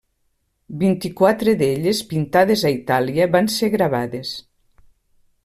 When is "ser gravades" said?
3.59-4.35